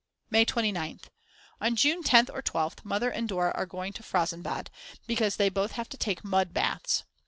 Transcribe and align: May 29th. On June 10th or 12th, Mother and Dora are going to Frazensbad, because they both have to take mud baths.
May 0.31 0.47
29th. 0.47 1.09
On 1.61 1.75
June 1.75 2.01
10th 2.01 2.31
or 2.33 2.41
12th, 2.41 2.83
Mother 2.83 3.11
and 3.11 3.29
Dora 3.29 3.51
are 3.53 3.67
going 3.67 3.93
to 3.93 4.01
Frazensbad, 4.01 4.69
because 5.05 5.35
they 5.35 5.49
both 5.49 5.73
have 5.73 5.89
to 5.89 5.95
take 5.97 6.23
mud 6.23 6.55
baths. 6.55 7.03